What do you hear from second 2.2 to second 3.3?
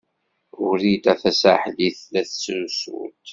tettrusu-d.